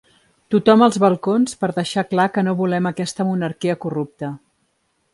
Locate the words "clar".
2.15-2.27